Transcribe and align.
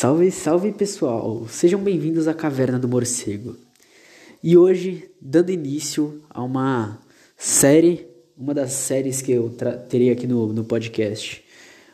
Salve, 0.00 0.30
salve 0.30 0.72
pessoal! 0.72 1.46
Sejam 1.46 1.78
bem-vindos 1.78 2.26
à 2.26 2.32
Caverna 2.32 2.78
do 2.78 2.88
Morcego. 2.88 3.54
E 4.42 4.56
hoje, 4.56 5.10
dando 5.20 5.52
início 5.52 6.22
a 6.30 6.42
uma 6.42 6.98
série, 7.36 8.08
uma 8.34 8.54
das 8.54 8.72
séries 8.72 9.20
que 9.20 9.30
eu 9.30 9.54
terei 9.90 10.10
aqui 10.10 10.26
no, 10.26 10.54
no 10.54 10.64
podcast. 10.64 11.44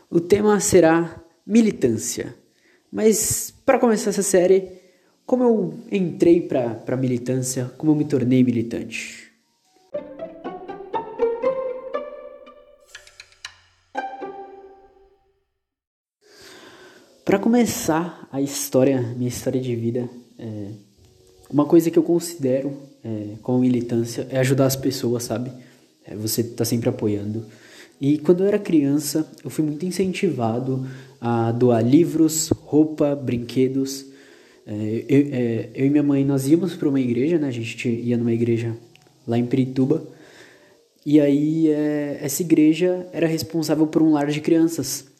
O 0.09 0.21
tema 0.21 0.61
será 0.61 1.21
militância. 1.45 2.33
Mas 2.92 3.53
para 3.67 3.81
começar 3.81 4.11
essa 4.11 4.23
série, 4.23 4.69
como 5.27 5.43
eu 5.43 5.75
entrei 5.91 6.41
para 6.43 6.81
a 6.87 6.97
militância, 6.97 7.73
como 7.77 7.91
eu 7.91 7.97
me 7.97 8.04
tornei 8.04 8.45
militante. 8.45 9.26
Para 17.27 17.41
começar 17.41 18.29
a 18.30 18.41
história, 18.41 19.03
minha 19.16 19.29
história 19.29 19.61
de 19.61 19.75
vida, 19.75 20.09
é, 20.39 20.69
uma 21.51 21.65
coisa 21.65 21.91
que 21.91 21.99
eu 21.99 22.02
considero 22.05 22.73
é, 23.02 23.30
como 23.43 23.59
militância 23.59 24.29
é 24.30 24.39
ajudar 24.39 24.66
as 24.66 24.77
pessoas, 24.77 25.25
sabe? 25.25 25.51
É, 26.07 26.15
você 26.15 26.45
tá 26.45 26.65
sempre 26.65 26.89
apoiando. 26.89 27.45
E 28.01 28.19
quando 28.19 28.45
eu 28.45 28.47
era 28.47 28.61
criança, 28.61 29.29
eu 29.43 29.51
fui 29.51 29.65
muito 29.65 29.85
incentivado 29.85 30.87
a 31.21 31.51
doar 31.51 31.85
livros, 31.85 32.51
roupa, 32.51 33.16
brinquedos. 33.16 34.07
É, 34.65 35.05
eu, 35.09 35.29
é, 35.33 35.71
eu, 35.74 35.87
e 35.87 35.91
minha 35.91 36.05
mãe, 36.05 36.24
nós 36.24 36.47
íamos 36.47 36.77
para 36.77 36.88
uma 36.88 37.01
igreja, 37.01 37.38
né? 37.38 37.49
A 37.49 37.51
gente 37.51 37.88
ia 37.88 38.16
numa 38.16 38.33
igreja 38.33 38.77
lá 39.27 39.37
em 39.37 39.47
Pirituba. 39.47 40.01
E 41.05 41.21
aí, 41.21 41.73
é, 41.73 42.21
essa 42.23 42.41
igreja 42.41 43.05
era 43.13 43.27
responsável 43.27 43.88
por 43.88 44.01
um 44.01 44.13
lar 44.13 44.29
de 44.29 44.41
crianças. 44.41 45.16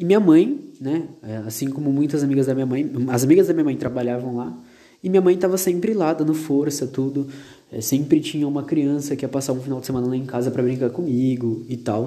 E 0.00 0.04
minha 0.04 0.18
mãe, 0.18 0.58
né, 0.80 1.08
é, 1.22 1.36
assim 1.46 1.68
como 1.68 1.92
muitas 1.92 2.24
amigas 2.24 2.46
da 2.46 2.54
minha 2.54 2.64
mãe, 2.64 2.90
as 3.08 3.22
amigas 3.22 3.48
da 3.48 3.52
minha 3.52 3.64
mãe 3.64 3.76
trabalhavam 3.76 4.34
lá, 4.34 4.58
e 5.04 5.10
minha 5.10 5.20
mãe 5.20 5.34
estava 5.34 5.58
sempre 5.58 5.92
lá, 5.92 6.14
dando 6.14 6.32
força, 6.32 6.86
tudo. 6.86 7.28
É, 7.70 7.82
sempre 7.82 8.18
tinha 8.18 8.48
uma 8.48 8.62
criança 8.62 9.14
que 9.14 9.26
ia 9.26 9.28
passar 9.28 9.52
um 9.52 9.60
final 9.60 9.78
de 9.78 9.84
semana 9.84 10.06
lá 10.06 10.16
em 10.16 10.24
casa 10.24 10.50
para 10.50 10.62
brincar 10.62 10.88
comigo 10.88 11.64
e 11.68 11.76
tal. 11.76 12.06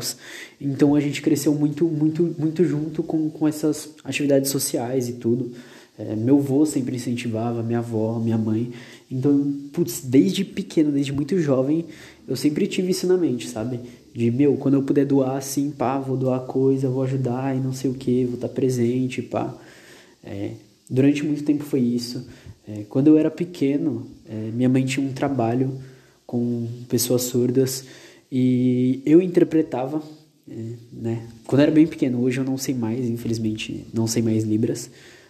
Então 0.60 0.96
a 0.96 1.00
gente 1.00 1.22
cresceu 1.22 1.54
muito, 1.54 1.86
muito, 1.86 2.36
muito 2.38 2.64
junto 2.64 3.04
com, 3.04 3.30
com 3.30 3.48
essas 3.48 3.94
atividades 4.04 4.50
sociais 4.50 5.08
e 5.08 5.14
tudo. 5.14 5.52
É, 5.98 6.16
meu 6.16 6.40
avô 6.40 6.66
sempre 6.66 6.96
incentivava, 6.96 7.62
minha 7.62 7.80
avó, 7.80 8.20
minha 8.20 8.38
mãe. 8.38 8.72
Então, 9.10 9.54
putz, 9.72 10.02
desde 10.04 10.44
pequeno, 10.44 10.92
desde 10.92 11.14
muito 11.14 11.38
jovem, 11.40 11.86
eu 12.28 12.36
sempre 12.36 12.66
tive 12.66 12.92
isso 12.92 13.06
na 13.06 13.18
mente, 13.18 13.48
sabe? 13.48 13.80
De, 14.14 14.30
meu, 14.30 14.56
quando 14.58 14.76
eu 14.76 14.84
puder 14.84 15.06
doar 15.06 15.38
assim, 15.38 15.72
pá, 15.72 15.98
vou 15.98 16.16
doar 16.16 16.42
coisa, 16.42 16.88
vou 16.88 17.02
ajudar 17.04 17.56
e 17.56 17.60
não 17.60 17.74
sei 17.74 17.90
o 17.90 17.96
que, 17.96 18.26
vou 18.26 18.36
estar 18.36 18.48
tá 18.48 18.54
presente, 18.54 19.22
pá. 19.22 19.58
É, 20.24 20.52
durante 20.90 21.26
muito 21.26 21.44
tempo 21.44 21.64
foi 21.64 21.80
isso. 21.80 22.28
É, 22.68 22.84
quando 22.90 23.08
eu 23.08 23.18
era 23.18 23.32
pequeno, 23.32 24.08
é, 24.30 24.52
minha 24.52 24.70
mãe 24.70 24.86
tinha 24.86 25.06
um 25.06 25.12
trabalho 25.12 25.82
com 26.28 26.68
pessoas 26.88 27.24
surdas 27.24 27.86
e 28.32 29.02
eu 29.06 29.22
interpretava, 29.22 30.02
é, 30.50 30.54
né? 30.92 31.28
Quando 31.46 31.62
eu 31.62 31.64
era 31.64 31.72
bem 31.72 31.88
pequeno, 31.88 32.22
hoje 32.22 32.40
eu 32.40 32.44
não 32.44 32.58
sei 32.58 32.76
mais, 32.76 33.10
infelizmente, 33.10 33.86
não 33.94 34.06
sei 34.06 34.22
mais 34.22 34.44
Libras. 34.44 34.90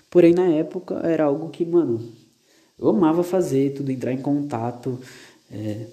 Porém, 0.10 0.34
na 0.34 0.46
época, 0.46 0.96
era 1.04 1.24
algo 1.24 1.50
que, 1.50 1.66
mano, 1.66 2.02
eu 2.78 2.90
amava 2.90 3.24
fazer, 3.24 3.74
tudo, 3.74 3.92
entrar 3.92 4.12
em 4.12 4.22
contato. 4.22 5.00
É, 5.52 5.88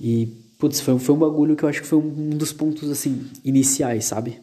e 0.00 0.28
Putz, 0.58 0.80
foi, 0.80 0.98
foi 0.98 1.14
um 1.14 1.18
bagulho 1.18 1.56
que 1.56 1.64
eu 1.64 1.68
acho 1.68 1.82
que 1.82 1.86
foi 1.86 1.98
um, 1.98 2.30
dos 2.30 2.52
pontos, 2.52 2.90
assim, 2.90 3.26
iniciais, 3.44 4.04
sabe? 4.04 4.40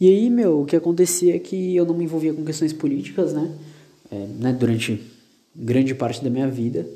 E 0.00 0.08
aí, 0.08 0.28
meu, 0.28 0.62
o 0.62 0.66
que 0.66 0.74
acontecia 0.74 1.36
é 1.36 1.38
que 1.38 1.76
eu 1.76 1.86
não 1.86 1.94
me 1.94 2.04
envolvia 2.04 2.34
com 2.34 2.44
questões 2.44 2.72
políticas, 2.72 3.32
né? 3.32 3.56
É, 4.10 4.26
né 4.26 4.52
durante 4.52 5.00
grande 5.54 5.94
parte 5.94 6.22
da 6.24 6.28
minha 6.28 6.48
vida. 6.48 6.86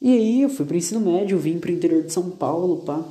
E 0.00 0.12
aí 0.12 0.42
eu 0.42 0.50
fui 0.50 0.66
pro 0.66 0.76
ensino 0.76 1.00
médio, 1.00 1.38
vim 1.38 1.58
pro 1.58 1.72
interior 1.72 2.02
de 2.02 2.12
São 2.12 2.28
Paulo, 2.28 2.78
pá. 2.78 3.02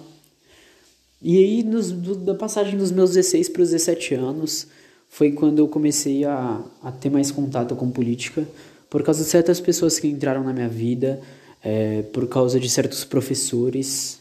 E 1.21 1.37
aí, 1.37 1.63
nos, 1.63 1.91
do, 1.91 2.15
da 2.15 2.35
passagem 2.35 2.77
dos 2.77 2.91
meus 2.91 3.11
16 3.11 3.49
para 3.49 3.61
os 3.63 3.69
17 3.69 4.15
anos, 4.15 4.67
foi 5.07 5.31
quando 5.31 5.59
eu 5.59 5.67
comecei 5.67 6.23
a, 6.25 6.61
a 6.81 6.91
ter 6.91 7.09
mais 7.09 7.31
contato 7.31 7.75
com 7.75 7.89
política 7.89 8.47
por 8.91 9.03
causa 9.03 9.23
de 9.23 9.29
certas 9.29 9.61
pessoas 9.61 9.97
que 9.97 10.07
entraram 10.09 10.43
na 10.43 10.51
minha 10.51 10.67
vida, 10.67 11.21
é, 11.63 12.01
por 12.01 12.27
causa 12.27 12.59
de 12.59 12.69
certos 12.69 13.05
professores. 13.05 14.19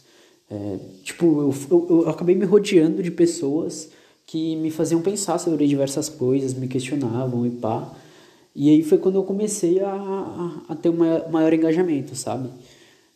É, 0.49 0.77
tipo, 1.03 1.25
eu, 1.25 1.55
eu, 1.69 1.87
eu, 1.89 2.09
acabei 2.09 2.35
me 2.35 2.45
rodeando 2.45 3.03
de 3.03 3.11
pessoas 3.11 3.89
que 4.25 4.55
me 4.55 4.71
faziam 4.71 5.01
pensar 5.01 5.37
sobre 5.39 5.67
diversas 5.67 6.07
coisas, 6.07 6.53
me 6.53 6.69
questionavam 6.69 7.45
e 7.45 7.49
pá. 7.49 7.93
E 8.55 8.69
aí 8.69 8.81
foi 8.81 8.97
quando 8.97 9.15
eu 9.15 9.23
comecei 9.23 9.81
a, 9.81 9.91
a, 9.91 10.61
a 10.69 10.75
ter 10.75 10.87
um 10.87 10.95
maior, 10.95 11.29
maior, 11.29 11.51
engajamento, 11.51 12.15
sabe? 12.15 12.49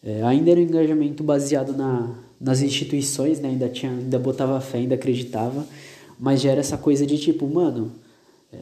É, 0.04 0.24
ainda 0.24 0.52
era 0.52 0.60
um 0.60 0.64
engajamento 0.64 1.24
baseado 1.24 1.72
na, 1.72 2.20
nas 2.40 2.62
instituições, 2.62 3.40
né? 3.40 3.48
Ainda, 3.48 3.70
tinha, 3.70 3.94
ainda 3.94 4.20
botava 4.20 4.60
fé, 4.60 4.80
ainda 4.80 4.96
acreditava. 4.96 5.66
Mas 6.20 6.42
já 6.42 6.52
era 6.52 6.60
essa 6.60 6.78
coisa 6.78 7.06
de 7.06 7.18
tipo, 7.18 7.48
mano, 7.48 7.94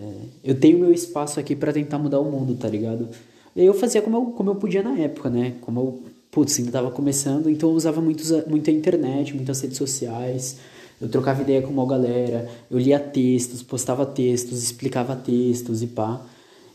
é, 0.02 0.14
eu 0.44 0.60
tenho 0.60 0.80
meu 0.80 0.92
espaço 0.92 1.40
aqui 1.40 1.56
para 1.56 1.74
tentar 1.74 1.98
mudar 2.00 2.20
o 2.20 2.30
mundo, 2.30 2.56
tá 2.56 2.68
ligado? 2.68 3.10
Eu 3.56 3.74
fazia 3.74 4.02
como 4.02 4.18
eu, 4.18 4.26
como 4.28 4.50
eu 4.50 4.56
podia 4.56 4.82
na 4.82 4.98
época, 4.98 5.30
né? 5.30 5.56
Como 5.62 5.80
eu, 5.80 6.04
putz, 6.32 6.58
ainda 6.60 6.72
tava 6.72 6.92
começando, 6.92 7.50
então 7.50 7.70
eu 7.70 7.76
usava 7.76 8.02
muito 8.02 8.70
a 8.70 8.74
internet, 8.74 9.36
muitas 9.36 9.62
redes 9.62 9.78
sociais. 9.78 10.58
Eu 11.00 11.10
trocava 11.10 11.42
ideia 11.42 11.62
com 11.62 11.70
uma 11.70 11.86
galera, 11.86 12.50
eu 12.72 12.80
lia 12.80 13.00
textos, 13.00 13.62
postava 13.62 14.06
textos, 14.06 14.64
explicava 14.64 15.16
textos 15.16 15.84
e 15.84 15.88
pá. 15.88 16.26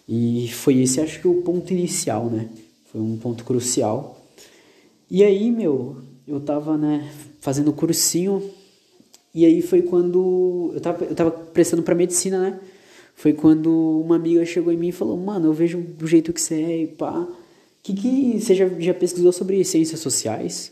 E 0.08 0.48
foi 0.48 0.78
esse, 0.78 1.00
acho 1.00 1.20
que, 1.20 1.28
o 1.28 1.42
ponto 1.42 1.72
inicial, 1.72 2.26
né? 2.26 2.48
Foi 2.90 3.00
um 3.00 3.16
ponto 3.16 3.44
crucial. 3.44 4.18
E 5.10 5.24
aí, 5.24 5.50
meu, 5.50 5.96
eu 6.26 6.40
tava, 6.40 6.76
né, 6.76 7.10
fazendo 7.40 7.72
cursinho. 7.72 8.42
E 9.34 9.44
aí 9.44 9.62
foi 9.62 9.82
quando 9.82 10.72
eu 10.74 10.80
tava, 10.80 11.04
eu 11.04 11.14
tava 11.14 11.30
prestando 11.30 11.82
para 11.82 11.94
medicina, 11.94 12.38
né? 12.38 12.60
Foi 13.18 13.32
quando 13.32 14.00
uma 14.00 14.14
amiga 14.14 14.46
chegou 14.46 14.72
em 14.72 14.76
mim 14.76 14.88
e 14.88 14.92
falou: 14.92 15.16
Mano, 15.16 15.48
eu 15.48 15.52
vejo 15.52 15.80
do 15.80 16.06
jeito 16.06 16.32
que 16.32 16.40
você 16.40 16.54
é 16.54 16.82
e 16.82 16.86
pá. 16.86 17.26
Que 17.82 17.92
que 17.92 18.40
você 18.40 18.54
já, 18.54 18.68
já 18.78 18.94
pesquisou 18.94 19.32
sobre 19.32 19.64
ciências 19.64 19.98
sociais? 19.98 20.70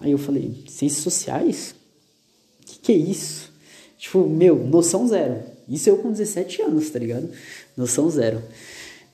Aí 0.00 0.12
eu 0.12 0.18
falei: 0.18 0.62
Ciências 0.68 1.02
sociais? 1.02 1.74
Que 2.64 2.78
que 2.78 2.92
é 2.92 2.96
isso? 2.96 3.50
Tipo, 3.98 4.28
meu, 4.28 4.54
noção 4.64 5.08
zero. 5.08 5.42
Isso 5.68 5.88
eu 5.88 5.98
com 5.98 6.12
17 6.12 6.62
anos, 6.62 6.88
tá 6.88 7.00
ligado? 7.00 7.28
Noção 7.76 8.08
zero. 8.10 8.40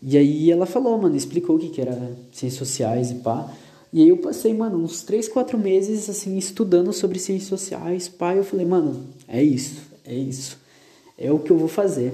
E 0.03 0.19
aí 0.19 0.51
ela 0.51 0.67
falou, 0.67 0.99
mano, 0.99 1.17
explicou 1.17 1.57
o 1.57 1.59
que, 1.59 1.71
que 1.71 1.81
era 1.81 1.95
ciências 2.33 2.59
sociais 2.59 3.11
e 3.13 3.15
pá. 3.15 3.51
E 3.91 4.03
aí 4.03 4.09
eu 4.11 4.19
passei, 4.19 4.53
mano, 4.53 4.77
uns 4.77 5.03
3, 5.03 5.27
4 5.27 5.57
meses, 5.57 6.11
assim, 6.11 6.37
estudando 6.37 6.93
sobre 6.93 7.19
ciências 7.19 7.49
sociais, 7.49 8.09
pá. 8.11 8.35
E 8.35 8.39
eu 8.39 8.45
falei, 8.45 8.67
mano, 8.67 9.07
é 9.27 9.43
isso, 9.43 9.81
é 10.05 10.15
isso. 10.15 10.59
É 11.17 11.33
o 11.33 11.39
que 11.39 11.51
eu 11.51 11.57
vou 11.57 11.69
fazer. 11.69 12.13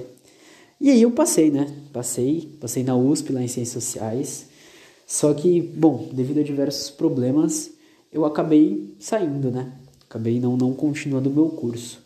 E 0.81 0.89
aí 0.89 1.01
eu 1.01 1.11
passei, 1.11 1.51
né? 1.51 1.67
Passei, 1.91 2.49
passei 2.59 2.83
na 2.83 2.95
USP 2.95 3.33
lá 3.33 3.43
em 3.43 3.47
Ciências 3.47 3.83
Sociais. 3.83 4.47
Só 5.05 5.33
que, 5.33 5.59
bom, 5.61 6.09
devido 6.13 6.39
a 6.39 6.43
diversos 6.43 6.89
problemas, 6.89 7.71
eu 8.13 8.23
acabei 8.25 8.95
saindo, 8.99 9.51
né? 9.51 9.73
Acabei 10.09 10.39
não, 10.39 10.55
não 10.55 10.73
continuando 10.73 11.29
o 11.29 11.33
meu 11.33 11.49
curso. 11.49 11.99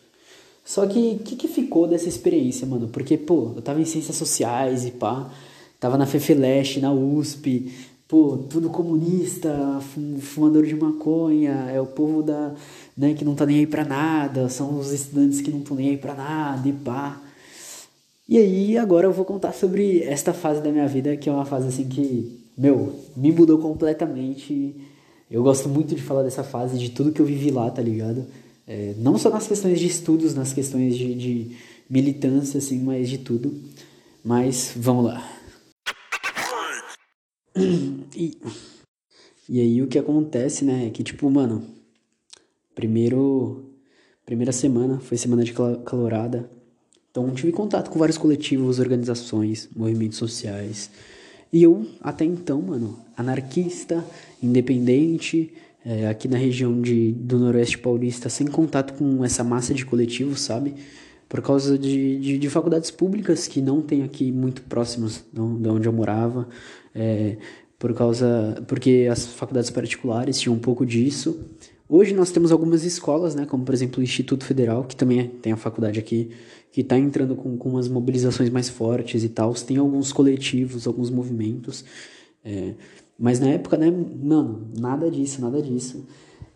Só 0.64 0.86
que 0.86 0.98
o 0.98 1.18
que, 1.18 1.36
que 1.36 1.46
ficou 1.46 1.86
dessa 1.86 2.08
experiência, 2.08 2.66
mano? 2.66 2.88
Porque, 2.88 3.16
pô, 3.16 3.52
eu 3.54 3.62
tava 3.62 3.80
em 3.80 3.84
Ciências 3.84 4.16
Sociais 4.16 4.86
e 4.86 4.90
pá, 4.90 5.30
tava 5.78 5.96
na 5.96 6.06
FEFELESH, 6.06 6.78
na 6.80 6.92
USP, 6.92 7.70
pô, 8.08 8.38
tudo 8.48 8.70
comunista, 8.70 9.80
fumador 10.20 10.64
de 10.64 10.74
maconha, 10.74 11.70
é 11.70 11.80
o 11.80 11.86
povo 11.86 12.22
da, 12.22 12.54
né, 12.96 13.12
que 13.12 13.24
não 13.24 13.34
tá 13.34 13.44
nem 13.44 13.58
aí 13.58 13.66
pra 13.66 13.84
nada, 13.84 14.48
são 14.48 14.78
os 14.78 14.90
estudantes 14.90 15.40
que 15.42 15.50
não 15.50 15.58
estão 15.60 15.76
nem 15.76 15.90
aí 15.90 15.96
pra 15.96 16.14
nada 16.14 16.66
e 16.66 16.72
pá. 16.72 17.20
E 18.26 18.38
aí, 18.38 18.78
agora 18.78 19.06
eu 19.06 19.12
vou 19.12 19.24
contar 19.24 19.52
sobre 19.52 20.02
esta 20.02 20.32
fase 20.32 20.62
da 20.62 20.72
minha 20.72 20.88
vida, 20.88 21.14
que 21.16 21.28
é 21.28 21.32
uma 21.32 21.44
fase 21.44 21.68
assim 21.68 21.86
que, 21.86 22.42
meu, 22.56 22.98
me 23.14 23.30
mudou 23.30 23.58
completamente. 23.58 24.74
Eu 25.30 25.42
gosto 25.42 25.68
muito 25.68 25.94
de 25.94 26.00
falar 26.00 26.22
dessa 26.22 26.42
fase, 26.42 26.78
de 26.78 26.90
tudo 26.90 27.12
que 27.12 27.20
eu 27.20 27.26
vivi 27.26 27.50
lá, 27.50 27.70
tá 27.70 27.82
ligado? 27.82 28.26
É, 28.66 28.94
não 28.96 29.18
só 29.18 29.28
nas 29.28 29.46
questões 29.46 29.78
de 29.78 29.86
estudos, 29.86 30.34
nas 30.34 30.54
questões 30.54 30.96
de, 30.96 31.14
de 31.14 31.56
militância, 31.88 32.56
assim, 32.56 32.82
mas 32.82 33.10
de 33.10 33.18
tudo. 33.18 33.54
Mas 34.24 34.72
vamos 34.74 35.04
lá. 35.06 35.30
E, 38.16 38.38
e 39.48 39.60
aí 39.60 39.82
o 39.82 39.88
que 39.88 39.98
acontece, 39.98 40.64
né, 40.64 40.86
é 40.86 40.90
que 40.90 41.02
tipo, 41.02 41.28
mano, 41.28 41.66
primeiro 42.74 43.72
primeira 44.24 44.52
semana 44.52 45.00
foi 45.00 45.18
semana 45.18 45.42
de 45.42 45.52
calorada, 45.52 46.48
então 47.14 47.30
tive 47.32 47.52
contato 47.52 47.90
com 47.90 47.98
vários 48.00 48.18
coletivos, 48.18 48.80
organizações, 48.80 49.68
movimentos 49.76 50.18
sociais. 50.18 50.90
E 51.52 51.62
eu, 51.62 51.86
até 52.00 52.24
então, 52.24 52.60
mano, 52.60 52.98
anarquista, 53.16 54.04
independente, 54.42 55.52
é, 55.86 56.08
aqui 56.08 56.26
na 56.26 56.36
região 56.36 56.80
de, 56.80 57.12
do 57.12 57.38
Noroeste 57.38 57.78
Paulista, 57.78 58.28
sem 58.28 58.48
contato 58.48 58.94
com 58.94 59.24
essa 59.24 59.44
massa 59.44 59.72
de 59.72 59.86
coletivos, 59.86 60.40
sabe? 60.40 60.74
por 61.28 61.40
causa 61.40 61.78
de, 61.78 62.18
de, 62.18 62.38
de, 62.38 62.50
faculdades 62.50 62.90
públicas 62.90 63.46
que 63.48 63.62
não 63.62 63.80
tem 63.80 64.02
aqui 64.02 64.30
muito 64.30 64.62
próximos 64.62 65.24
de 65.32 65.68
onde 65.68 65.88
eu 65.88 65.92
morava, 65.92 66.48
é, 66.94 67.36
por 67.78 67.94
causa 67.94 68.62
porque 68.66 69.08
as 69.10 69.26
faculdades 69.26 69.70
particulares 69.70 70.38
tinham 70.38 70.54
um 70.54 70.58
pouco 70.58 70.84
disso. 70.84 71.44
Hoje 71.88 72.14
nós 72.14 72.30
temos 72.30 72.50
algumas 72.50 72.82
escolas, 72.84 73.34
né, 73.34 73.44
como 73.44 73.62
por 73.62 73.74
exemplo 73.74 74.00
o 74.00 74.02
Instituto 74.02 74.44
Federal, 74.44 74.84
que 74.84 74.96
também 74.96 75.20
é, 75.20 75.24
tem 75.24 75.52
a 75.52 75.56
faculdade 75.56 76.00
aqui, 76.00 76.30
que 76.72 76.80
está 76.80 76.98
entrando 76.98 77.36
com, 77.36 77.58
com 77.58 77.68
umas 77.68 77.88
mobilizações 77.88 78.48
mais 78.48 78.68
fortes 78.68 79.22
e 79.22 79.28
tal. 79.28 79.52
Tem 79.54 79.76
alguns 79.76 80.12
coletivos, 80.12 80.86
alguns 80.86 81.10
movimentos. 81.10 81.84
É, 82.42 82.74
mas 83.18 83.38
na 83.38 83.48
época, 83.48 83.76
né, 83.76 83.90
mano, 83.90 84.66
nada 84.78 85.10
disso, 85.10 85.40
nada 85.42 85.60
disso. 85.60 86.06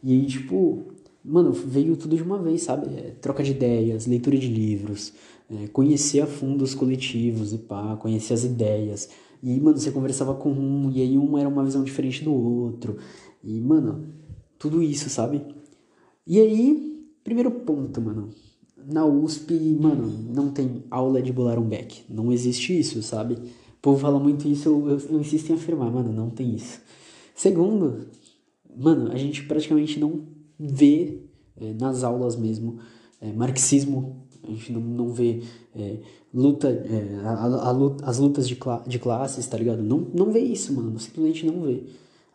E 0.02 0.12
aí, 0.12 0.26
tipo, 0.26 0.86
mano, 1.24 1.52
veio 1.52 1.96
tudo 1.96 2.16
de 2.16 2.22
uma 2.22 2.42
vez, 2.42 2.62
sabe? 2.62 2.86
É, 2.96 3.14
troca 3.20 3.42
de 3.42 3.50
ideias, 3.50 4.06
leitura 4.06 4.36
de 4.36 4.48
livros, 4.48 5.12
é, 5.50 5.66
conhecer 5.68 6.20
a 6.20 6.26
fundo 6.26 6.64
os 6.64 6.74
coletivos 6.74 7.52
e 7.52 7.58
pá, 7.58 7.96
conhecer 7.96 8.32
as 8.32 8.44
ideias. 8.44 9.10
E, 9.42 9.60
mano, 9.60 9.76
você 9.76 9.90
conversava 9.90 10.34
com 10.34 10.50
um, 10.50 10.90
e 10.90 11.02
aí 11.02 11.18
um 11.18 11.36
era 11.38 11.48
uma 11.48 11.64
visão 11.64 11.84
diferente 11.84 12.24
do 12.24 12.32
outro. 12.32 12.96
E, 13.44 13.60
mano, 13.60 14.08
tudo 14.58 14.82
isso, 14.82 15.08
sabe? 15.08 15.42
E 16.26 16.40
aí, 16.40 17.06
primeiro 17.22 17.50
ponto, 17.50 18.00
mano. 18.00 18.30
Na 18.90 19.04
USP, 19.04 19.52
mano, 19.78 20.06
não 20.34 20.50
tem 20.50 20.82
aula 20.90 21.20
de 21.20 21.32
bolar 21.32 21.58
um 21.58 21.68
beck. 21.68 22.04
Não 22.08 22.32
existe 22.32 22.78
isso, 22.78 23.02
sabe? 23.02 23.34
O 23.34 23.80
povo 23.80 23.98
fala 23.98 24.18
muito 24.18 24.48
isso, 24.48 24.68
eu, 24.68 24.88
eu, 24.90 24.98
eu 25.10 25.20
insisto 25.20 25.50
em 25.50 25.54
afirmar, 25.54 25.90
mano, 25.90 26.12
não 26.12 26.30
tem 26.30 26.54
isso. 26.54 26.80
Segundo, 27.34 28.06
mano, 28.76 29.12
a 29.12 29.16
gente 29.16 29.44
praticamente 29.44 30.00
não 30.00 30.22
vê 30.58 31.22
é, 31.56 31.72
nas 31.74 32.02
aulas 32.02 32.34
mesmo 32.34 32.78
é, 33.20 33.32
marxismo, 33.32 34.26
a 34.42 34.50
gente 34.50 34.72
não, 34.72 34.80
não 34.80 35.12
vê 35.12 35.42
é, 35.76 35.98
luta, 36.32 36.68
é, 36.68 37.20
a, 37.24 37.30
a, 37.30 37.70
a, 37.70 38.10
as 38.10 38.18
lutas 38.18 38.48
de, 38.48 38.56
cla 38.56 38.82
de 38.86 38.98
classes, 38.98 39.46
tá 39.46 39.56
ligado? 39.56 39.82
Não, 39.82 39.98
não 40.14 40.32
vê 40.32 40.40
isso, 40.40 40.72
mano, 40.72 40.98
simplesmente 40.98 41.46
não 41.46 41.62
vê. 41.62 41.84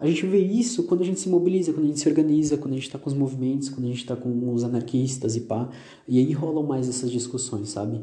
A 0.04 0.08
gente 0.08 0.26
vê 0.26 0.40
isso 0.40 0.84
quando 0.84 1.00
a 1.00 1.06
gente 1.06 1.22
se 1.22 1.30
mobiliza, 1.30 1.72
quando 1.72 1.86
a 1.86 1.88
gente 1.88 2.02
se 2.02 2.10
organiza, 2.10 2.58
quando 2.58 2.74
a 2.74 2.76
gente 2.76 2.92
tá 2.92 3.00
com 3.00 3.10
os 3.10 3.16
movimentos, 3.16 3.70
quando 3.70 3.86
a 3.86 3.90
gente 3.90 4.06
tá 4.06 4.18
com 4.18 4.54
os 4.54 4.62
anarquistas 4.62 5.38
e 5.38 5.40
pá. 5.40 5.70
E 6.06 6.20
aí 6.20 6.34
rolam 6.34 6.62
mais 6.62 6.90
essas 6.90 7.10
discussões, 7.10 7.70
sabe? 7.70 8.02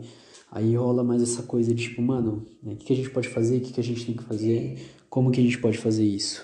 Aí 0.50 0.75
rola 0.75 1.05
mais 1.05 1.23
essa 1.23 1.43
coisa 1.43 1.75
de 1.75 1.82
tipo, 1.82 2.00
mano, 2.00 2.47
né, 2.62 2.73
o 2.73 2.76
que, 2.76 2.87
que 2.87 2.93
a 2.94 2.97
gente 2.97 3.11
pode 3.11 3.29
fazer, 3.29 3.58
o 3.58 3.61
que, 3.61 3.75
que 3.75 3.81
a 3.81 3.85
gente 3.85 4.06
tem 4.06 4.17
que 4.17 4.23
fazer, 4.23 4.79
como 5.11 5.31
que 5.31 5.41
a 5.41 5.43
gente 5.43 5.58
pode 5.58 5.76
fazer 5.76 6.02
isso. 6.02 6.43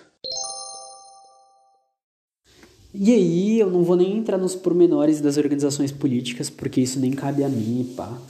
E 2.93 3.11
aí, 3.15 3.59
eu 3.59 3.71
não 3.71 3.83
vou 3.83 3.97
nem 3.97 4.15
entrar 4.15 4.37
nos 4.37 4.55
pormenores 4.55 5.23
das 5.23 5.39
organizações 5.39 5.91
políticas, 5.91 6.51
porque 6.51 6.83
isso 6.83 7.01
nem 7.01 7.13
cabe 7.13 7.43
a 7.43 7.49
mim, 7.49 7.95
pá, 7.97 8.21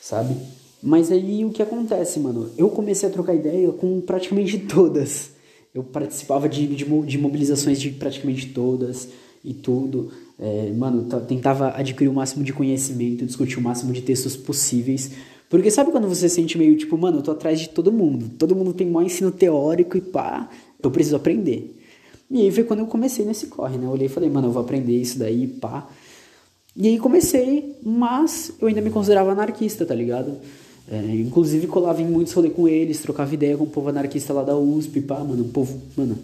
sabe? 0.00 0.34
Mas 0.82 1.12
aí 1.12 1.44
o 1.44 1.50
que 1.50 1.62
acontece, 1.62 2.18
mano? 2.18 2.50
Eu 2.58 2.68
comecei 2.68 3.08
a 3.08 3.12
trocar 3.12 3.32
ideia 3.32 3.70
com 3.70 4.00
praticamente 4.00 4.58
todas. 4.66 5.33
Eu 5.74 5.82
participava 5.82 6.48
de, 6.48 6.68
de, 6.68 6.84
de 6.84 7.18
mobilizações 7.18 7.80
de 7.80 7.90
praticamente 7.90 8.46
todas 8.50 9.08
e 9.44 9.52
tudo. 9.52 10.12
É, 10.38 10.72
mano, 10.72 11.08
tentava 11.26 11.70
adquirir 11.70 12.08
o 12.08 12.14
máximo 12.14 12.44
de 12.44 12.52
conhecimento, 12.52 13.26
discutir 13.26 13.58
o 13.58 13.60
máximo 13.60 13.92
de 13.92 14.00
textos 14.00 14.36
possíveis. 14.36 15.10
Porque 15.50 15.70
sabe 15.70 15.90
quando 15.90 16.08
você 16.08 16.28
sente 16.28 16.56
meio 16.56 16.76
tipo, 16.76 16.96
mano, 16.96 17.18
eu 17.18 17.22
tô 17.22 17.32
atrás 17.32 17.58
de 17.58 17.68
todo 17.68 17.90
mundo. 17.90 18.30
Todo 18.38 18.54
mundo 18.54 18.72
tem 18.72 18.88
maior 18.88 19.06
ensino 19.06 19.32
teórico 19.32 19.96
e 19.96 20.00
pá, 20.00 20.48
eu 20.80 20.90
preciso 20.92 21.16
aprender. 21.16 21.76
E 22.30 22.42
aí 22.42 22.50
foi 22.52 22.64
quando 22.64 22.80
eu 22.80 22.86
comecei 22.86 23.24
nesse 23.24 23.48
corre, 23.48 23.76
né? 23.76 23.86
Eu 23.86 23.90
olhei 23.90 24.06
e 24.06 24.10
falei, 24.10 24.30
mano, 24.30 24.48
eu 24.48 24.52
vou 24.52 24.62
aprender 24.62 24.96
isso 24.96 25.18
daí, 25.18 25.46
pá. 25.46 25.88
E 26.76 26.88
aí 26.88 26.98
comecei, 26.98 27.76
mas 27.82 28.52
eu 28.60 28.68
ainda 28.68 28.80
me 28.80 28.90
considerava 28.90 29.32
anarquista, 29.32 29.84
tá 29.84 29.94
ligado? 29.94 30.38
É, 30.90 31.14
inclusive 31.14 31.66
colava 31.66 32.02
em 32.02 32.06
muitos 32.06 32.32
rolês 32.32 32.54
com 32.54 32.68
eles, 32.68 33.00
trocava 33.00 33.32
ideia 33.32 33.56
com 33.56 33.64
o 33.64 33.68
povo 33.68 33.88
anarquista 33.88 34.32
lá 34.32 34.42
da 34.42 34.56
USP, 34.56 35.00
pá, 35.00 35.18
mano, 35.20 35.44
o 35.44 35.48
povo, 35.48 35.80
mano, 35.96 36.18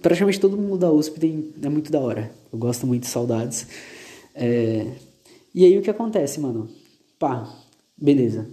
praticamente 0.00 0.38
todo 0.38 0.56
mundo 0.56 0.78
da 0.78 0.92
USP 0.92 1.18
tem, 1.18 1.48
é 1.60 1.68
muito 1.68 1.90
da 1.90 1.98
hora. 1.98 2.30
Eu 2.52 2.58
gosto 2.58 2.86
muito, 2.86 3.06
saudades. 3.06 3.66
É, 4.34 4.86
e 5.54 5.64
aí 5.64 5.76
o 5.76 5.82
que 5.82 5.90
acontece, 5.90 6.38
mano? 6.38 6.68
Pá, 7.18 7.52
beleza. 7.96 8.46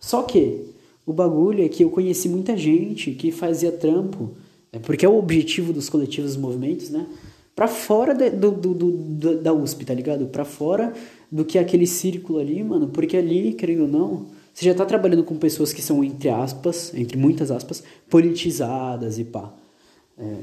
Só 0.00 0.22
que 0.22 0.64
o 1.04 1.12
bagulho 1.12 1.64
é 1.64 1.68
que 1.68 1.84
eu 1.84 1.90
conheci 1.90 2.28
muita 2.28 2.56
gente 2.56 3.10
que 3.12 3.30
fazia 3.30 3.70
trampo 3.70 4.30
é 4.72 4.78
porque 4.78 5.06
é 5.06 5.08
o 5.08 5.16
objetivo 5.16 5.72
dos 5.72 5.88
coletivos 5.88 6.32
dos 6.32 6.40
movimentos, 6.40 6.90
né? 6.90 7.06
Para 7.54 7.68
fora 7.68 8.12
de, 8.12 8.30
do, 8.30 8.50
do, 8.50 8.74
do, 8.74 9.38
da 9.40 9.52
USP, 9.52 9.84
tá 9.84 9.94
ligado? 9.94 10.26
Para 10.26 10.44
fora 10.44 10.92
do 11.30 11.44
que 11.44 11.58
é 11.58 11.60
aquele 11.60 11.86
círculo 11.86 12.40
ali, 12.40 12.62
mano. 12.64 12.88
Porque 12.88 13.16
ali, 13.16 13.52
querendo 13.52 13.82
ou 13.82 13.88
não, 13.88 14.26
você 14.54 14.66
já 14.66 14.74
tá 14.74 14.86
trabalhando 14.86 15.24
com 15.24 15.36
pessoas 15.36 15.72
que 15.72 15.82
são, 15.82 16.04
entre 16.04 16.28
aspas, 16.28 16.94
entre 16.94 17.18
muitas 17.18 17.50
aspas, 17.50 17.82
politizadas 18.08 19.18
e 19.18 19.24
pá. 19.24 19.52
É. 20.16 20.36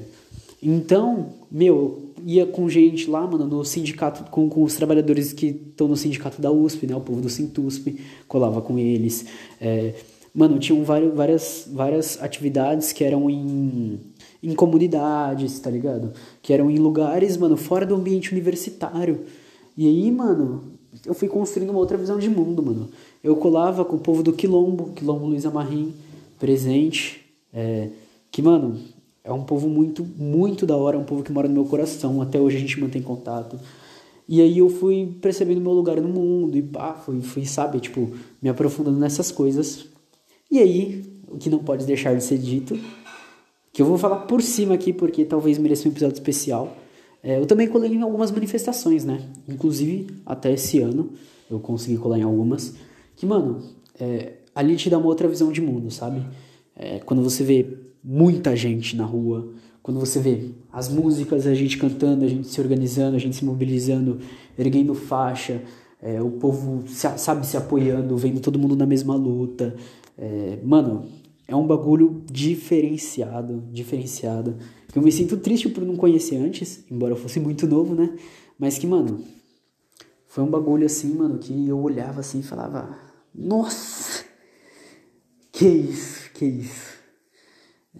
Então, 0.62 1.30
meu, 1.50 2.12
ia 2.26 2.46
com 2.46 2.70
gente 2.70 3.10
lá, 3.10 3.26
mano, 3.26 3.48
no 3.48 3.64
sindicato, 3.64 4.30
com, 4.30 4.50
com 4.50 4.64
os 4.64 4.76
trabalhadores 4.76 5.34
que 5.34 5.48
estão 5.48 5.88
no 5.88 5.98
sindicato 5.98 6.42
da 6.42 6.52
USP, 6.52 6.86
né? 6.86 6.96
O 6.96 7.02
povo 7.02 7.22
do 7.22 7.30
Sintusp, 7.30 8.00
colava 8.28 8.62
com 8.62 8.78
eles. 8.78 9.26
É, 9.60 9.96
mano, 10.36 10.60
tinham 10.60 10.84
várias, 10.84 11.16
várias, 11.16 11.68
várias 11.72 12.22
atividades 12.22 12.92
que 12.92 13.04
eram 13.04 13.30
em 13.30 14.00
em 14.44 14.56
comunidades, 14.56 15.60
tá 15.60 15.70
ligado? 15.70 16.14
Que 16.42 16.54
eram 16.54 16.72
em 16.72 16.78
lugares, 16.78 17.38
mano, 17.38 17.56
fora 17.56 17.86
do 17.86 17.96
ambiente 17.96 18.32
universitário. 18.32 19.22
E 19.78 19.88
aí, 19.88 20.12
mano, 20.12 20.64
eu 21.06 21.14
fui 21.14 21.28
construindo 21.28 21.70
uma 21.70 21.80
outra 21.80 21.98
visão 21.98 22.18
de 22.18 22.30
mundo, 22.30 22.62
mano. 22.64 22.90
Eu 23.24 23.36
colava 23.36 23.86
com 23.86 23.96
o 23.96 24.00
povo 24.00 24.22
do 24.24 24.34
Quilombo, 24.34 24.92
Quilombo 24.94 25.26
Luiz 25.26 25.46
Amarrim, 25.46 25.94
presente. 26.40 27.22
É, 27.54 27.90
que, 28.32 28.42
mano, 28.42 28.80
é 29.24 29.32
um 29.32 29.44
povo 29.44 29.70
muito, 29.70 30.04
muito 30.04 30.66
da 30.66 30.76
hora, 30.76 30.98
é 30.98 31.00
um 31.00 31.04
povo 31.04 31.24
que 31.24 31.32
mora 31.32 31.48
no 31.48 31.54
meu 31.54 31.66
coração. 31.66 32.22
Até 32.22 32.40
hoje 32.40 32.58
a 32.58 32.60
gente 32.60 32.80
mantém 32.80 33.02
contato. 33.02 33.60
E 34.28 34.42
aí 34.42 34.60
eu 34.60 34.70
fui 34.70 35.18
percebendo 35.22 35.60
meu 35.60 35.74
lugar 35.74 36.00
no 36.00 36.08
mundo 36.08 36.58
e 36.58 36.62
pá, 36.62 36.94
fui, 36.94 37.22
fui, 37.22 37.46
sabe, 37.46 37.80
tipo, 37.80 38.12
me 38.42 38.50
aprofundando 38.50 38.98
nessas 38.98 39.32
coisas. 39.32 39.86
E 40.50 40.60
aí, 40.60 41.04
o 41.28 41.38
que 41.38 41.50
não 41.50 41.60
pode 41.60 41.86
deixar 41.86 42.16
de 42.16 42.24
ser 42.24 42.38
dito 42.38 42.80
que 43.74 43.82
eu 43.82 43.86
vou 43.86 43.98
falar 43.98 44.18
por 44.22 44.42
cima 44.42 44.74
aqui 44.74 44.92
porque 44.92 45.24
talvez 45.24 45.58
mereça 45.58 45.88
um 45.88 45.92
episódio 45.92 46.16
especial. 46.16 46.76
É, 47.24 47.38
eu 47.38 47.46
também 47.46 47.68
colei 47.68 47.94
em 47.94 48.02
algumas 48.02 48.32
manifestações, 48.32 49.06
né? 49.06 49.22
Inclusive, 49.48 50.08
até 50.26 50.54
esse 50.54 50.80
ano, 50.80 51.12
eu 51.50 51.60
consegui 51.60 51.98
colar 51.98 52.20
em 52.20 52.24
algumas. 52.24 52.76
Que, 53.16 53.26
mano, 53.26 53.62
é, 54.00 54.34
ali 54.56 54.76
te 54.76 54.90
dá 54.90 54.98
uma 54.98 55.08
outra 55.08 55.28
visão 55.28 55.52
de 55.52 55.62
mundo, 55.62 55.92
sabe? 55.92 56.26
É, 56.76 57.00
quando 57.00 57.22
você 57.22 57.44
vê 57.44 57.78
muita 58.04 58.56
gente 58.56 58.96
na 58.96 59.06
rua, 59.06 59.54
quando 59.84 60.00
você 60.00 60.20
vê 60.20 60.50
as 60.72 60.90
músicas, 60.90 61.48
a 61.48 61.54
gente 61.54 61.78
cantando, 61.78 62.24
a 62.26 62.28
gente 62.28 62.48
se 62.48 62.62
organizando, 62.62 63.16
a 63.16 63.20
gente 63.20 63.36
se 63.36 63.46
mobilizando, 63.46 64.20
erguendo 64.58 64.94
faixa, 64.94 65.62
é, 66.02 66.22
o 66.22 66.32
povo, 66.32 66.88
se, 66.88 67.08
sabe, 67.18 67.46
se 67.46 67.58
apoiando, 67.58 68.16
vendo 68.18 68.40
todo 68.40 68.58
mundo 68.58 68.76
na 68.76 68.86
mesma 68.86 69.16
luta. 69.16 69.76
É, 70.18 70.58
mano, 70.64 71.06
é 71.48 71.56
um 71.56 71.66
bagulho 71.66 72.24
diferenciado, 72.32 73.64
diferenciado. 73.72 74.56
Que 74.92 74.98
eu 74.98 75.04
me 75.04 75.12
sinto 75.12 75.38
triste 75.38 75.70
por 75.70 75.84
não 75.84 75.96
conhecer 75.96 76.38
antes, 76.38 76.84
embora 76.90 77.14
eu 77.14 77.18
fosse 77.18 77.40
muito 77.40 77.68
novo, 77.68 77.94
né? 77.94 78.16
Mas 78.58 78.78
que, 78.78 78.88
mano, 78.88 79.20
foi 80.32 80.46
um 80.46 80.50
bagulho 80.50 80.86
assim, 80.86 81.14
mano, 81.14 81.38
que 81.38 81.68
eu 81.68 81.78
olhava 81.78 82.22
assim 82.22 82.40
e 82.40 82.44
falava: 82.44 82.98
Nossa! 83.36 84.24
Que 85.52 85.68
isso, 85.68 86.32
que 86.32 86.46
isso. 86.46 86.98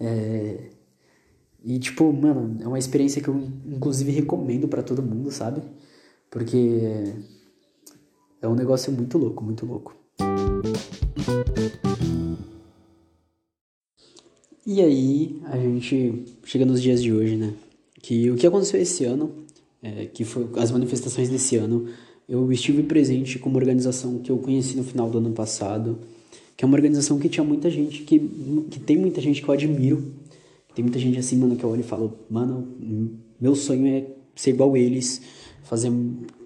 É... 0.00 0.70
E, 1.62 1.78
tipo, 1.78 2.10
mano, 2.10 2.56
é 2.62 2.66
uma 2.66 2.78
experiência 2.78 3.22
que 3.22 3.28
eu, 3.28 3.38
inclusive, 3.66 4.10
recomendo 4.10 4.66
para 4.66 4.82
todo 4.82 5.02
mundo, 5.02 5.30
sabe? 5.30 5.62
Porque 6.30 7.14
é 8.40 8.48
um 8.48 8.54
negócio 8.54 8.90
muito 8.90 9.18
louco, 9.18 9.44
muito 9.44 9.66
louco. 9.66 9.94
E 14.66 14.80
aí 14.80 15.42
a 15.44 15.58
gente 15.58 16.38
chega 16.44 16.64
nos 16.64 16.80
dias 16.80 17.02
de 17.02 17.12
hoje, 17.12 17.36
né? 17.36 17.52
Que 18.00 18.30
o 18.30 18.36
que 18.36 18.46
aconteceu 18.46 18.80
esse 18.80 19.04
ano, 19.04 19.44
é, 19.82 20.06
que 20.06 20.24
foi 20.24 20.48
as 20.56 20.70
manifestações 20.70 21.28
desse 21.28 21.56
ano, 21.58 21.88
eu 22.28 22.50
estive 22.52 22.82
presente 22.82 23.38
com 23.38 23.48
uma 23.48 23.58
organização 23.58 24.18
que 24.18 24.30
eu 24.30 24.38
conheci 24.38 24.76
no 24.76 24.84
final 24.84 25.10
do 25.10 25.18
ano 25.18 25.32
passado, 25.32 25.98
que 26.56 26.64
é 26.64 26.66
uma 26.66 26.76
organização 26.76 27.18
que 27.18 27.28
tinha 27.28 27.44
muita 27.44 27.68
gente, 27.70 28.02
que, 28.02 28.18
que 28.70 28.80
tem 28.80 28.96
muita 28.96 29.20
gente 29.20 29.42
que 29.42 29.48
eu 29.48 29.52
admiro, 29.52 30.12
tem 30.74 30.84
muita 30.84 30.98
gente 30.98 31.18
assim, 31.18 31.36
mano, 31.36 31.56
que 31.56 31.64
eu 31.64 31.70
olho 31.70 31.80
e 31.80 31.84
falo, 31.84 32.18
mano, 32.30 32.68
meu 33.40 33.54
sonho 33.54 33.86
é 33.86 34.06
ser 34.34 34.50
igual 34.50 34.76
eles, 34.76 35.20
fazer 35.64 35.92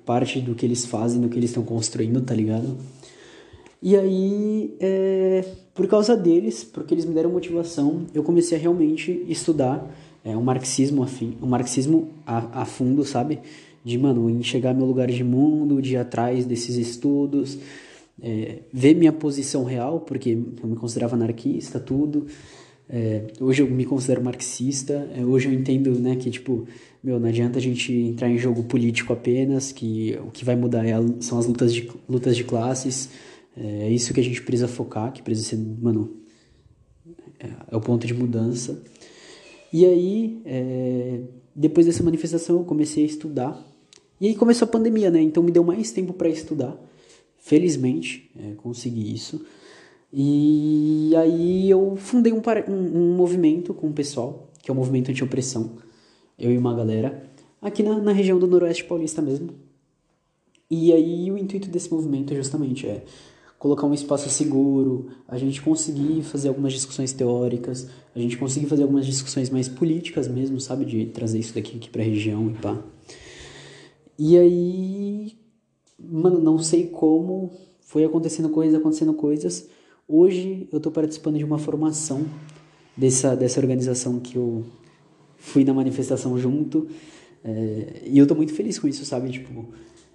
parte 0.04 0.40
do 0.40 0.54
que 0.54 0.64
eles 0.64 0.84
fazem, 0.84 1.20
do 1.20 1.28
que 1.28 1.38
eles 1.38 1.50
estão 1.50 1.62
construindo, 1.62 2.20
tá 2.20 2.34
ligado? 2.34 2.76
E 3.82 3.96
aí, 3.96 4.74
é, 4.80 5.44
por 5.74 5.86
causa 5.86 6.16
deles, 6.16 6.64
porque 6.64 6.94
eles 6.94 7.04
me 7.04 7.14
deram 7.14 7.30
motivação, 7.30 8.06
eu 8.14 8.22
comecei 8.22 8.56
a 8.56 8.60
realmente 8.60 9.24
estudar 9.28 9.88
é, 10.24 10.36
o 10.36 10.42
marxismo 10.42 11.02
afim, 11.02 11.36
o 11.40 11.46
marxismo 11.46 12.08
a, 12.26 12.62
a 12.62 12.64
fundo, 12.64 13.04
sabe? 13.04 13.38
De, 13.86 13.96
mano, 13.96 14.28
enxergar 14.28 14.74
meu 14.74 14.84
lugar 14.84 15.08
de 15.08 15.22
mundo, 15.22 15.80
de 15.80 15.92
ir 15.92 15.96
atrás 15.96 16.44
desses 16.44 16.76
estudos. 16.76 17.56
é, 18.20 18.62
ver 18.72 18.94
minha 18.94 19.12
posição 19.12 19.62
real, 19.62 20.00
porque 20.00 20.30
eu 20.30 20.68
me 20.68 20.74
considerava 20.74 21.14
anarquista, 21.14 21.78
tudo. 21.78 22.26
É, 22.88 23.26
hoje 23.40 23.62
eu 23.62 23.70
me 23.70 23.84
considero 23.84 24.22
marxista, 24.24 25.08
é, 25.14 25.24
hoje 25.24 25.46
eu 25.46 25.52
entendo 25.52 25.92
né, 26.00 26.16
que, 26.16 26.30
tipo, 26.30 26.66
meu, 27.02 27.20
não 27.20 27.28
adianta 27.28 27.58
a 27.58 27.62
gente 27.62 27.92
entrar 27.92 28.28
em 28.28 28.38
jogo 28.38 28.64
político 28.64 29.12
apenas, 29.12 29.70
que 29.70 30.18
o 30.26 30.32
que 30.32 30.44
vai 30.44 30.56
mudar 30.56 30.84
é 30.84 30.92
a, 30.92 31.00
são 31.20 31.38
as 31.38 31.46
lutas 31.46 31.72
de, 31.72 31.88
lutas 32.08 32.36
de 32.36 32.42
classes, 32.42 33.08
é, 33.56 33.86
é 33.86 33.90
isso 33.90 34.12
que 34.12 34.18
a 34.18 34.24
gente 34.24 34.42
precisa 34.42 34.66
focar, 34.66 35.12
que 35.12 35.22
precisa 35.22 35.50
ser, 35.50 35.56
mano, 35.80 36.16
é, 37.38 37.48
é 37.70 37.76
o 37.76 37.80
ponto 37.80 38.04
de 38.04 38.14
mudança. 38.14 38.82
E 39.72 39.84
aí, 39.84 40.40
é, 40.44 41.20
depois 41.54 41.86
dessa 41.86 42.02
manifestação, 42.02 42.58
eu 42.58 42.64
comecei 42.64 43.04
a 43.04 43.06
estudar, 43.06 43.75
e 44.20 44.28
aí 44.28 44.34
começou 44.34 44.66
a 44.66 44.70
pandemia, 44.70 45.10
né, 45.10 45.20
então 45.20 45.42
me 45.42 45.50
deu 45.50 45.64
mais 45.64 45.92
tempo 45.92 46.12
para 46.12 46.28
estudar, 46.28 46.76
felizmente, 47.38 48.30
é, 48.38 48.52
consegui 48.56 49.12
isso. 49.12 49.44
E 50.12 51.12
aí 51.16 51.68
eu 51.68 51.96
fundei 51.96 52.32
um, 52.32 52.40
um, 52.68 52.72
um 52.72 53.16
movimento 53.16 53.74
com 53.74 53.88
o 53.88 53.92
pessoal, 53.92 54.48
que 54.62 54.70
é 54.70 54.72
o 54.72 54.76
movimento 54.76 55.10
anti-opressão, 55.10 55.72
eu 56.38 56.52
e 56.52 56.58
uma 56.58 56.74
galera, 56.74 57.30
aqui 57.60 57.82
na, 57.82 57.98
na 57.98 58.12
região 58.12 58.38
do 58.38 58.46
Noroeste 58.46 58.84
Paulista 58.84 59.20
mesmo. 59.20 59.50
E 60.70 60.92
aí 60.92 61.30
o 61.30 61.38
intuito 61.38 61.68
desse 61.68 61.92
movimento 61.92 62.32
é 62.32 62.36
justamente 62.36 62.86
é 62.86 63.04
colocar 63.58 63.86
um 63.86 63.94
espaço 63.94 64.28
seguro, 64.28 65.08
a 65.26 65.38
gente 65.38 65.62
conseguir 65.62 66.22
fazer 66.22 66.48
algumas 66.48 66.72
discussões 66.72 67.12
teóricas, 67.12 67.88
a 68.14 68.18
gente 68.18 68.36
conseguir 68.36 68.66
fazer 68.66 68.82
algumas 68.82 69.06
discussões 69.06 69.50
mais 69.50 69.68
políticas 69.68 70.28
mesmo, 70.28 70.60
sabe, 70.60 70.84
de 70.84 71.06
trazer 71.06 71.38
isso 71.38 71.54
daqui 71.54 71.76
aqui 71.76 71.88
pra 71.88 72.02
região 72.02 72.50
e 72.50 72.54
pá. 72.54 72.82
E 74.18 74.36
aí, 74.38 75.36
mano, 75.98 76.40
não 76.40 76.58
sei 76.58 76.88
como, 76.88 77.52
foi 77.80 78.04
acontecendo 78.04 78.48
coisas, 78.48 78.74
acontecendo 78.74 79.14
coisas, 79.14 79.68
Hoje 80.08 80.68
eu 80.70 80.76
estou 80.76 80.92
participando 80.92 81.36
de 81.36 81.44
uma 81.44 81.58
formação 81.58 82.26
dessa, 82.96 83.34
dessa 83.34 83.58
organização 83.58 84.20
que 84.20 84.36
eu 84.36 84.64
fui 85.36 85.64
na 85.64 85.74
manifestação 85.74 86.38
junto. 86.38 86.86
É, 87.42 88.02
e 88.06 88.16
eu 88.16 88.22
estou 88.22 88.36
muito 88.36 88.54
feliz 88.54 88.78
com 88.78 88.86
isso, 88.86 89.04
sabe? 89.04 89.30
Tipo, 89.30 89.66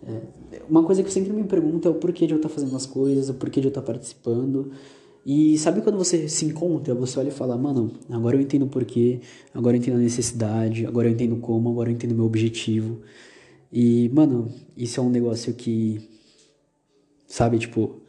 é, 0.07 0.61
uma 0.69 0.81
coisa 0.83 1.03
que 1.03 1.09
eu 1.09 1.11
sempre 1.11 1.33
me 1.33 1.43
pergunto 1.43 1.89
é 1.89 1.91
o 1.91 1.95
porquê 1.95 2.25
de 2.25 2.33
eu 2.33 2.37
estar 2.37 2.47
tá 2.47 2.55
fazendo 2.55 2.73
as 2.73 2.85
coisas, 2.85 3.27
o 3.27 3.33
porquê 3.33 3.59
de 3.59 3.67
eu 3.67 3.69
estar 3.69 3.81
tá 3.81 3.87
participando. 3.87 4.71
E 5.25 5.57
sabe 5.57 5.81
quando 5.81 5.97
você 5.97 6.29
se 6.29 6.45
encontra, 6.45 6.95
você 6.95 7.19
olha 7.19 7.27
e 7.27 7.31
fala, 7.31 7.57
mano, 7.57 7.91
agora 8.09 8.37
eu 8.37 8.41
entendo 8.41 8.63
o 8.63 8.69
porquê, 8.69 9.19
agora 9.53 9.75
eu 9.75 9.81
entendo 9.81 9.95
a 9.95 9.99
necessidade, 9.99 10.85
agora 10.85 11.09
eu 11.09 11.11
entendo 11.11 11.35
como, 11.35 11.69
agora 11.69 11.89
eu 11.89 11.93
entendo 11.93 12.13
o 12.13 12.15
meu 12.15 12.25
objetivo. 12.25 13.01
E, 13.71 14.09
mano, 14.09 14.51
isso 14.75 14.99
é 14.99 15.03
um 15.03 15.09
negócio 15.09 15.53
que, 15.53 16.01
sabe, 17.27 17.57
tipo, 17.57 18.01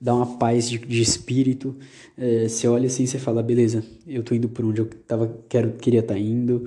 dá 0.00 0.14
uma 0.14 0.36
paz 0.36 0.68
de, 0.68 0.78
de 0.78 1.00
espírito. 1.00 1.76
É, 2.16 2.48
você 2.48 2.66
olha 2.66 2.86
assim 2.86 3.04
e 3.04 3.06
você 3.06 3.18
fala, 3.18 3.42
beleza, 3.42 3.84
eu 4.06 4.22
tô 4.22 4.34
indo 4.34 4.48
por 4.48 4.64
onde 4.64 4.80
eu 4.80 4.86
tava, 5.06 5.38
quero, 5.48 5.72
queria 5.72 6.00
estar 6.00 6.14
tá 6.14 6.20
indo. 6.20 6.66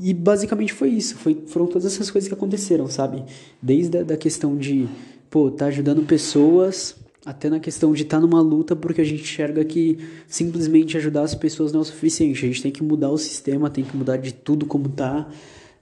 E 0.00 0.14
basicamente 0.14 0.72
foi 0.72 0.90
isso, 0.90 1.16
foi, 1.16 1.42
foram 1.46 1.66
todas 1.66 1.84
essas 1.84 2.10
coisas 2.10 2.28
que 2.28 2.34
aconteceram, 2.34 2.86
sabe? 2.86 3.24
Desde 3.60 3.98
a 3.98 4.02
da 4.02 4.16
questão 4.16 4.56
de, 4.56 4.88
pô, 5.28 5.50
tá 5.50 5.66
ajudando 5.66 6.02
pessoas, 6.06 6.96
até 7.26 7.50
na 7.50 7.60
questão 7.60 7.92
de 7.92 8.02
estar 8.02 8.18
tá 8.18 8.20
numa 8.20 8.40
luta, 8.40 8.74
porque 8.74 9.00
a 9.00 9.04
gente 9.04 9.22
enxerga 9.22 9.64
que 9.64 9.98
simplesmente 10.26 10.96
ajudar 10.96 11.22
as 11.22 11.34
pessoas 11.34 11.72
não 11.72 11.80
é 11.80 11.82
o 11.82 11.84
suficiente. 11.84 12.44
A 12.44 12.48
gente 12.48 12.62
tem 12.62 12.72
que 12.72 12.82
mudar 12.82 13.10
o 13.10 13.18
sistema, 13.18 13.68
tem 13.68 13.84
que 13.84 13.96
mudar 13.96 14.16
de 14.16 14.32
tudo 14.32 14.66
como 14.66 14.88
tá. 14.88 15.28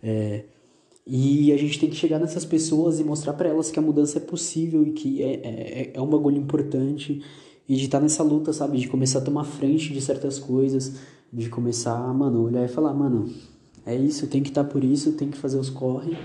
É, 0.02 0.44
e 1.12 1.52
a 1.52 1.56
gente 1.56 1.76
tem 1.76 1.90
que 1.90 1.96
chegar 1.96 2.20
nessas 2.20 2.44
pessoas 2.44 3.00
e 3.00 3.04
mostrar 3.04 3.32
para 3.32 3.48
elas 3.48 3.68
que 3.68 3.80
a 3.80 3.82
mudança 3.82 4.18
é 4.18 4.20
possível 4.20 4.86
e 4.86 4.92
que 4.92 5.20
é, 5.20 5.32
é, 5.42 5.90
é 5.92 6.00
um 6.00 6.06
bagulho 6.06 6.36
importante. 6.36 7.20
E 7.68 7.74
de 7.74 7.86
estar 7.86 7.98
tá 7.98 8.02
nessa 8.02 8.22
luta, 8.22 8.52
sabe? 8.52 8.78
De 8.78 8.86
começar 8.86 9.18
a 9.18 9.22
tomar 9.22 9.42
frente 9.42 9.92
de 9.92 10.00
certas 10.00 10.38
coisas. 10.38 11.00
De 11.32 11.48
começar, 11.48 11.98
mano, 12.14 12.44
olhar 12.44 12.64
e 12.64 12.68
falar, 12.68 12.94
mano, 12.94 13.28
é 13.84 13.96
isso, 13.96 14.28
tem 14.28 14.40
que 14.40 14.50
estar 14.50 14.62
tá 14.62 14.70
por 14.70 14.84
isso, 14.84 15.10
tem 15.14 15.28
que 15.28 15.36
fazer 15.36 15.58
os 15.58 15.68
corre. 15.68 16.16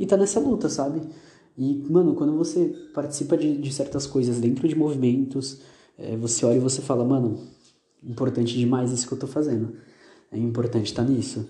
E 0.00 0.06
tá 0.06 0.16
nessa 0.16 0.40
luta, 0.40 0.70
sabe? 0.70 1.02
E, 1.58 1.84
mano, 1.90 2.14
quando 2.14 2.34
você 2.34 2.74
participa 2.94 3.36
de, 3.36 3.58
de 3.58 3.74
certas 3.74 4.06
coisas 4.06 4.40
dentro 4.40 4.66
de 4.66 4.74
movimentos, 4.74 5.60
é, 5.98 6.16
você 6.16 6.46
olha 6.46 6.56
e 6.56 6.60
você 6.60 6.80
fala, 6.80 7.04
mano, 7.04 7.40
importante 8.02 8.56
demais 8.56 8.90
isso 8.90 9.06
que 9.06 9.12
eu 9.12 9.18
tô 9.18 9.26
fazendo. 9.26 9.74
É 10.32 10.38
importante 10.38 10.86
estar 10.86 11.04
tá 11.04 11.10
nisso. 11.10 11.46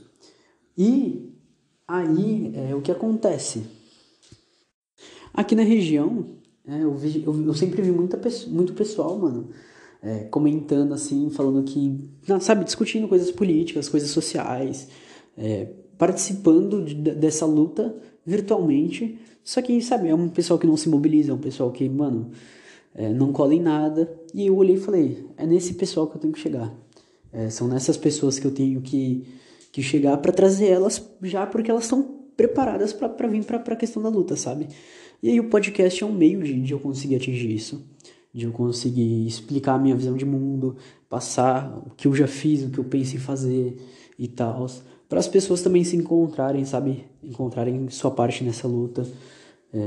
E 0.76 1.33
Aí, 1.86 2.52
é, 2.54 2.74
o 2.74 2.80
que 2.80 2.90
acontece? 2.90 3.64
Aqui 5.32 5.54
na 5.54 5.62
região, 5.62 6.26
é, 6.66 6.82
eu, 6.82 6.94
vi, 6.94 7.22
eu, 7.24 7.46
eu, 7.46 7.54
sempre 7.54 7.82
vi 7.82 7.90
muita, 7.90 8.18
muito 8.48 8.72
pessoal, 8.72 9.18
mano, 9.18 9.50
é, 10.02 10.20
comentando 10.24 10.94
assim, 10.94 11.28
falando 11.28 11.62
que, 11.62 12.08
sabe, 12.40 12.64
discutindo 12.64 13.06
coisas 13.06 13.30
políticas, 13.30 13.88
coisas 13.88 14.10
sociais, 14.10 14.88
é, 15.36 15.66
participando 15.98 16.84
de, 16.84 16.94
dessa 16.94 17.44
luta 17.44 17.94
virtualmente. 18.24 19.18
Só 19.42 19.60
que, 19.60 19.80
sabe, 19.82 20.08
é 20.08 20.14
um 20.14 20.28
pessoal 20.28 20.58
que 20.58 20.66
não 20.66 20.76
se 20.76 20.88
mobiliza, 20.88 21.32
é 21.32 21.34
um 21.34 21.38
pessoal 21.38 21.70
que, 21.70 21.86
mano, 21.86 22.30
é, 22.94 23.12
não 23.12 23.32
cola 23.32 23.54
em 23.54 23.60
nada. 23.60 24.10
E 24.32 24.46
eu 24.46 24.56
olhei 24.56 24.76
e 24.76 24.80
falei: 24.80 25.26
é 25.36 25.44
nesse 25.44 25.74
pessoal 25.74 26.06
que 26.06 26.16
eu 26.16 26.20
tenho 26.20 26.32
que 26.32 26.40
chegar. 26.40 26.72
É, 27.32 27.50
são 27.50 27.68
nessas 27.68 27.96
pessoas 27.96 28.38
que 28.38 28.46
eu 28.46 28.52
tenho 28.52 28.80
que 28.80 29.26
que 29.74 29.82
chegar 29.82 30.16
para 30.18 30.30
trazer 30.30 30.68
elas 30.68 31.04
já 31.20 31.44
porque 31.44 31.68
elas 31.68 31.82
estão 31.82 32.00
preparadas 32.36 32.92
para 32.92 33.26
vir 33.26 33.42
para 33.42 33.56
a 33.56 33.76
questão 33.76 34.00
da 34.00 34.08
luta, 34.08 34.36
sabe? 34.36 34.68
E 35.20 35.28
aí 35.28 35.40
o 35.40 35.50
podcast 35.50 36.00
é 36.00 36.06
um 36.06 36.12
meio 36.12 36.44
de, 36.44 36.60
de 36.60 36.72
eu 36.72 36.78
conseguir 36.78 37.16
atingir 37.16 37.52
isso, 37.52 37.84
de 38.32 38.44
eu 38.44 38.52
conseguir 38.52 39.26
explicar 39.26 39.74
a 39.74 39.78
minha 39.80 39.96
visão 39.96 40.16
de 40.16 40.24
mundo, 40.24 40.76
passar 41.08 41.76
o 41.76 41.90
que 41.90 42.06
eu 42.06 42.14
já 42.14 42.28
fiz, 42.28 42.62
o 42.62 42.70
que 42.70 42.78
eu 42.78 42.84
penso 42.84 43.16
em 43.16 43.18
fazer 43.18 43.76
e 44.16 44.28
tal, 44.28 44.64
para 45.08 45.18
as 45.18 45.26
pessoas 45.26 45.60
também 45.60 45.82
se 45.82 45.96
encontrarem, 45.96 46.64
sabe? 46.64 47.06
Encontrarem 47.20 47.88
sua 47.88 48.12
parte 48.12 48.44
nessa 48.44 48.68
luta. 48.68 49.04
É, 49.72 49.78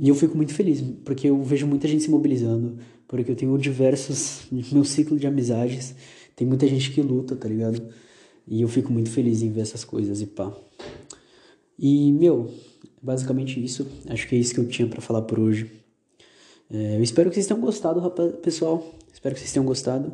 e 0.00 0.08
eu 0.08 0.14
fico 0.14 0.34
muito 0.34 0.54
feliz, 0.54 0.80
porque 1.04 1.28
eu 1.28 1.42
vejo 1.42 1.66
muita 1.66 1.86
gente 1.86 2.04
se 2.04 2.10
mobilizando, 2.10 2.78
porque 3.06 3.32
eu 3.32 3.36
tenho 3.36 3.58
diversos, 3.58 4.46
meu 4.72 4.82
ciclo 4.82 5.18
de 5.18 5.26
amizades, 5.26 5.94
tem 6.34 6.46
muita 6.46 6.66
gente 6.66 6.90
que 6.90 7.02
luta, 7.02 7.36
tá 7.36 7.46
ligado? 7.46 7.82
E 8.46 8.62
eu 8.62 8.68
fico 8.68 8.92
muito 8.92 9.10
feliz 9.10 9.42
em 9.42 9.50
ver 9.50 9.62
essas 9.62 9.84
coisas 9.84 10.20
e 10.20 10.26
pá. 10.26 10.52
E, 11.78 12.12
meu, 12.12 12.52
basicamente 13.02 13.62
isso. 13.62 13.86
Acho 14.08 14.26
que 14.28 14.34
é 14.34 14.38
isso 14.38 14.54
que 14.54 14.60
eu 14.60 14.68
tinha 14.68 14.88
para 14.88 15.00
falar 15.00 15.22
por 15.22 15.38
hoje. 15.38 15.70
É, 16.70 16.96
eu 16.96 17.02
espero 17.02 17.28
que 17.28 17.34
vocês 17.34 17.46
tenham 17.46 17.60
gostado, 17.60 18.00
rapaz, 18.00 18.32
pessoal. 18.42 18.84
Espero 19.12 19.34
que 19.34 19.40
vocês 19.40 19.52
tenham 19.52 19.66
gostado. 19.66 20.12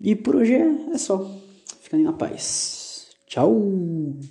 E 0.00 0.14
por 0.14 0.36
hoje 0.36 0.54
é, 0.54 0.92
é 0.92 0.98
só. 0.98 1.30
Fiquem 1.80 2.02
na 2.02 2.12
paz. 2.12 3.08
Tchau! 3.26 4.16